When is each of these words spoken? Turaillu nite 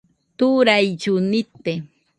Turaillu 0.37 1.13
nite 1.31 1.73